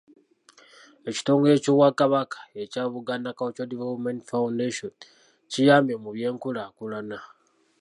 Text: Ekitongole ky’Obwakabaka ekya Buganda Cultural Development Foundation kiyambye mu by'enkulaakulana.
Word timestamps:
Ekitongole 1.09 1.53
ky’Obwakabaka 1.63 2.39
ekya 2.61 2.83
Buganda 2.93 3.37
Cultural 3.39 3.71
Development 3.73 4.19
Foundation 4.31 4.93
kiyambye 5.51 5.95
mu 6.03 6.09
by'enkulaakulana. 6.15 7.17